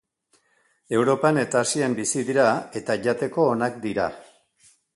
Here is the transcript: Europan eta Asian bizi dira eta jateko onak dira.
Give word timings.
Europan 0.99 1.39
eta 1.41 1.61
Asian 1.67 1.93
bizi 2.01 2.25
dira 2.31 2.47
eta 2.81 2.95
jateko 3.09 3.47
onak 3.53 3.81
dira. 3.87 4.09